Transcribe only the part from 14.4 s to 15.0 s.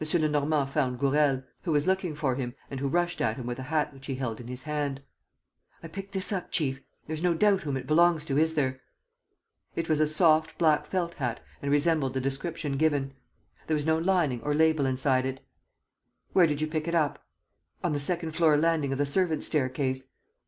or label